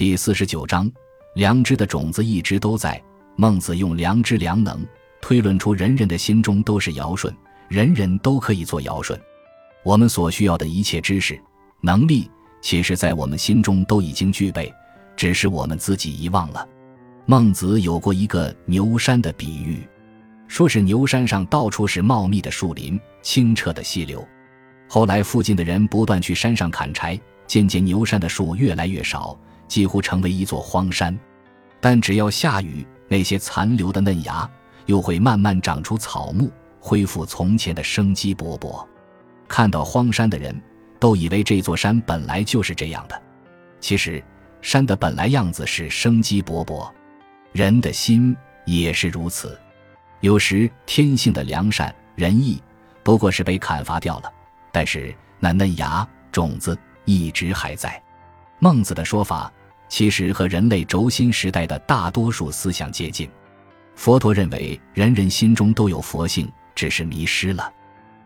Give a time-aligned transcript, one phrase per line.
[0.00, 0.90] 第四十九章，
[1.34, 2.98] 良知的种子一直都在。
[3.36, 4.82] 孟子用良知、良能
[5.20, 7.30] 推论出人人的心中都是尧舜，
[7.68, 9.14] 人人都可以做尧舜。
[9.84, 11.38] 我们所需要的一切知识、
[11.82, 12.30] 能力，
[12.62, 14.72] 其实在我们心中都已经具备，
[15.16, 16.66] 只是我们自己遗忘了。
[17.26, 19.86] 孟子有过一个牛山的比喻，
[20.48, 24.26] 说是牛山上到处是茂密的树林、清澈的溪流。
[24.88, 29.38] 后来附近的人不断去山上砍柴，渐渐牛山的树越来越少，
[29.70, 31.16] 几乎成为一座荒山。
[31.80, 34.50] 但只要下雨，那些残留的嫩芽
[34.86, 36.50] 又会慢慢长出草木，
[36.80, 38.84] 恢复从前的生机勃勃。
[39.48, 40.60] 看到荒山的人
[40.98, 43.22] 都以为这座山本来就是这样的，
[43.80, 44.22] 其实
[44.60, 46.90] 山的本来样子是生机勃勃，
[47.52, 49.58] 人的心也是如此。
[50.20, 52.62] 有时天性的良善仁义
[53.02, 54.30] 不过是被砍伐掉了，
[54.70, 56.76] 但是那嫩芽种子
[57.06, 58.00] 一直还在。
[58.58, 59.50] 孟子的说法。
[59.90, 63.28] 其实和人类轴心时代的大多数思想接近。
[63.96, 67.70] 佛陀认为人人心中都有佛性，只是迷失了。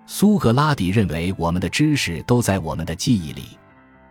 [0.06, 3.58] 苏格拉底认为我们的知识都在我们的记忆里，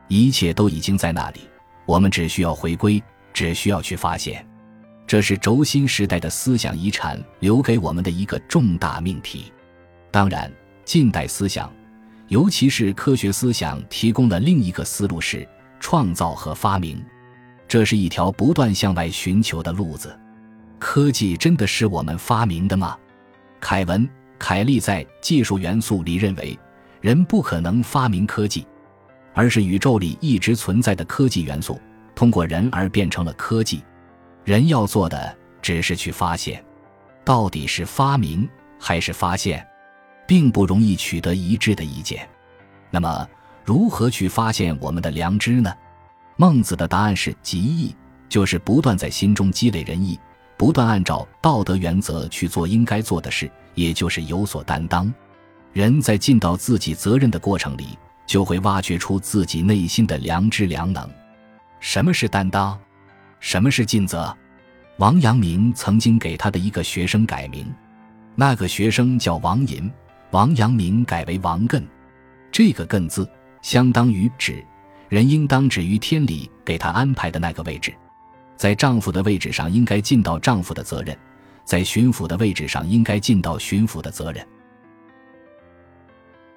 [0.07, 1.41] 一切都已经在那里，
[1.85, 4.45] 我们只需要回归，只需要去发现。
[5.05, 9.53] 这是轴心时代的思想遗产留给我们的一个重大命题。
[10.09, 10.51] 当然，
[10.83, 11.71] 近代思想，
[12.29, 15.47] 尤其是科学思想，提供了另一个思路：是
[15.79, 17.03] 创造和发明。
[17.67, 20.17] 这是一条不断向外寻求的路子。
[20.79, 22.97] 科技真的是我们发明的吗？
[23.59, 24.05] 凯文·
[24.37, 26.59] 凯利在《技术元素》里认为，
[26.99, 28.67] 人不可能发明科技，
[29.33, 31.79] 而是宇宙里一直存在的科技元素
[32.13, 33.81] 通过人而变成了科技。
[34.43, 36.61] 人要做的只是去发现，
[37.23, 38.47] 到底是发明
[38.77, 39.65] 还是发现，
[40.27, 42.27] 并不容易取得一致的意见。
[42.91, 43.25] 那么，
[43.63, 45.73] 如何去发现我们的良知呢？
[46.43, 47.95] 孟子的答案是：极义，
[48.27, 50.19] 就是不断在心中积累仁义，
[50.57, 55.11] 不断按照道德原则去做应该做的事，也就是有所担当。
[55.71, 57.97] 人在尽到自己责任的过程里，
[58.27, 61.09] 就会挖掘出自己内心的良知良能。
[61.79, 62.77] 什么是担当？
[63.39, 64.35] 什么是尽责？
[64.97, 67.73] 王阳明曾经给他的一个学生改名，
[68.35, 69.89] 那个学生叫王寅，
[70.31, 71.81] 王阳明改为王艮。
[72.51, 73.25] 这个“艮”字
[73.61, 74.61] 相当于止。
[75.13, 77.93] 人应当止于天理给他安排的那个位置，
[78.57, 81.15] 在丈夫的位置上应该尽到丈夫的责任，
[81.63, 84.43] 在巡抚的位置上应该尽到巡抚的责任。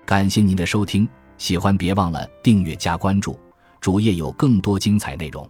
[0.06, 1.06] 感谢您的收听，
[1.36, 3.38] 喜欢别忘了订阅加关注，
[3.78, 5.46] 主页有更多精彩内容。